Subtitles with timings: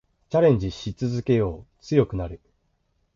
[0.31, 1.79] チャレンジし続けよう。
[1.83, 2.41] 強くなる。